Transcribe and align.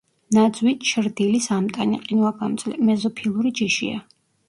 ნაძვი 0.37 0.73
ჩრდილის 0.91 1.51
ამტანი, 1.57 2.01
ყინვაგამძლე, 2.09 2.77
მეზოფილური 2.91 3.57
ჯიშია. 3.63 4.07